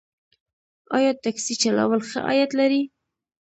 آیا 0.97 1.11
ټکسي 1.23 1.53
چلول 1.61 2.01
ښه 2.09 2.19
عاید 2.27 2.51
لري؟ 2.59 2.81